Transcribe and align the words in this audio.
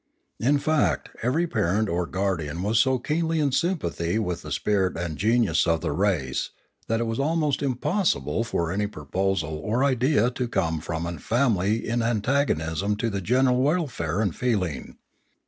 In 0.39 0.57
fact, 0.57 1.09
every 1.21 1.45
parent 1.45 1.87
or 1.87 2.07
guardian 2.07 2.63
was 2.63 2.79
so 2.79 2.97
keenly 2.97 3.39
in 3.39 3.51
sympathy 3.51 4.17
with 4.17 4.41
the 4.41 4.51
spirit 4.51 4.97
and 4.97 5.15
genius 5.15 5.67
of 5.67 5.81
the 5.81 5.91
race 5.91 6.49
that 6.87 6.99
it 6.99 7.03
was 7.03 7.19
almost 7.19 7.61
impossible 7.61 8.43
for 8.43 8.71
any 8.71 8.87
proposal 8.87 9.59
or 9.59 9.83
idea 9.83 10.31
to 10.31 10.47
come 10.47 10.79
from 10.79 11.05
a 11.05 11.19
family 11.19 11.87
in 11.87 12.01
antagonism 12.01 12.95
to 12.95 13.11
the 13.11 13.21
general 13.21 13.61
welfare 13.61 14.21
and 14.21 14.35
feeling. 14.35 14.97